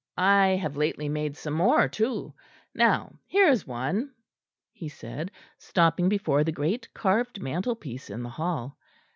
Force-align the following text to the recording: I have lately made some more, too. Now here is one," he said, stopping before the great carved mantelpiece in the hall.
I 0.17 0.57
have 0.59 0.75
lately 0.75 1.09
made 1.09 1.37
some 1.37 1.53
more, 1.53 1.87
too. 1.87 2.33
Now 2.73 3.19
here 3.27 3.47
is 3.49 3.67
one," 3.67 4.11
he 4.71 4.89
said, 4.89 5.29
stopping 5.59 6.09
before 6.09 6.43
the 6.43 6.51
great 6.51 6.91
carved 6.95 7.39
mantelpiece 7.39 8.09
in 8.09 8.23
the 8.23 8.29
hall. 8.29 8.79